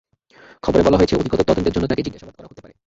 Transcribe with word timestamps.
খবরে 0.63 0.81
বলা 0.83 0.97
হয়েছে, 0.97 1.15
অধিকতর 1.15 1.43
তদন্তের 1.43 1.73
জন্য 1.73 1.85
তাঁকে 1.87 2.03
জিজ্ঞাসাবাদ 2.03 2.35
করা 2.35 2.49
হতে 2.51 2.61
পারে। 2.61 2.73